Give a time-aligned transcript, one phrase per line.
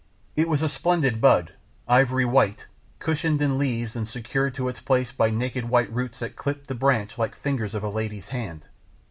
[0.35, 1.53] It was a splendid bud,
[1.87, 2.65] ivory white,
[2.97, 6.73] cushioned in leaves, and secured to its place by naked white roots that clipped the
[6.73, 8.65] branch like fingers of a lady's hand.